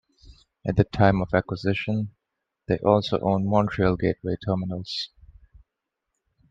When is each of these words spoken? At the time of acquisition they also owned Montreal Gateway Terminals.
At 0.65 0.77
the 0.77 0.83
time 0.83 1.21
of 1.21 1.31
acquisition 1.31 2.15
they 2.67 2.79
also 2.79 3.19
owned 3.19 3.45
Montreal 3.45 3.97
Gateway 3.97 4.33
Terminals. 4.43 5.09